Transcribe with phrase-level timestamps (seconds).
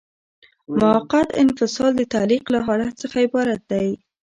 [0.79, 3.87] موقت انفصال د تعلیق له حالت څخه عبارت دی.